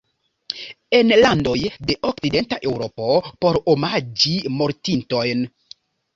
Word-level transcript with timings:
En 0.99 1.11
landoj 1.23 1.53
de 1.89 1.97
Okcidenta 2.13 2.59
Eŭropo 2.73 3.11
por 3.47 3.61
omaĝi 3.75 4.35
mortintojn. 4.57 5.47